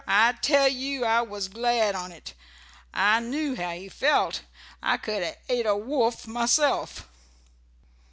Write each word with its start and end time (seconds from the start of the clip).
I 0.07 0.31
tell 0.31 0.67
you 0.67 1.05
I 1.05 1.21
was 1.21 1.47
glad 1.47 1.93
on't. 1.93 2.33
I 2.91 3.19
knew 3.19 3.55
how 3.55 3.73
he 3.73 3.87
felt. 3.87 4.41
I 4.81 4.97
could 4.97 5.21
ha' 5.23 5.35
ate 5.47 5.67
a 5.67 5.77
wolf 5.77 6.25
myself." 6.25 7.07